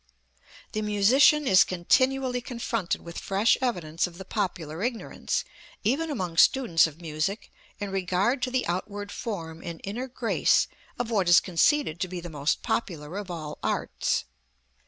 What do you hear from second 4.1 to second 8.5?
the popular ignorance, even among students of music, in regard to